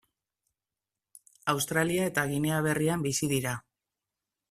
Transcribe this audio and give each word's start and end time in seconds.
Australia 1.53 2.09
eta 2.13 2.25
Ginea 2.35 2.65
Berrian 2.71 3.09
bizi 3.09 3.33
dira. 3.37 3.57